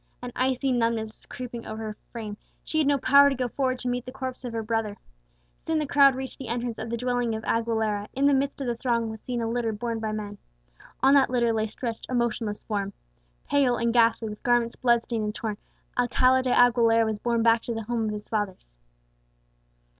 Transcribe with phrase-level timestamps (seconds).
[0.23, 3.77] An icy numbness was creeping over her frame; she had no power to go forward
[3.77, 4.97] to meet the corpse of her brother.
[5.59, 8.65] Soon the crowd reached the entrance of the dwelling of Aguilera; in the midst of
[8.65, 10.39] the throng was seen a litter borne by men.
[11.03, 12.93] On that litter lay stretched a motionless form.
[13.47, 15.57] Pale and ghastly, with garments blood stained and torn,
[15.95, 18.73] Alcala de Aguilera was borne back to the home of his fathers.